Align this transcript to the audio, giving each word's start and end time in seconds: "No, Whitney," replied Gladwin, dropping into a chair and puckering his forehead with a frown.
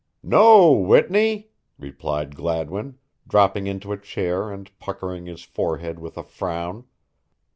"No, 0.23 0.71
Whitney," 0.71 1.51
replied 1.77 2.35
Gladwin, 2.35 2.97
dropping 3.27 3.67
into 3.67 3.91
a 3.91 3.99
chair 4.01 4.49
and 4.51 4.71
puckering 4.79 5.27
his 5.27 5.43
forehead 5.43 5.99
with 5.99 6.17
a 6.17 6.23
frown. 6.23 6.85